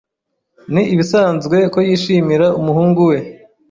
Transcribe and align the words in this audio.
Ni 0.73 0.83
ibisanzwe 0.93 1.57
ko 1.73 1.79
yishimira 1.87 2.47
umuhungu 2.59 2.99
we. 3.09 3.17